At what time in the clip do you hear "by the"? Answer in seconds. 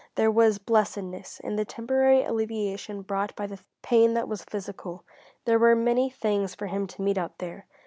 3.35-3.59